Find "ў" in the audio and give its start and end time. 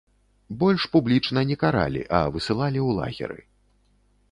2.87-2.99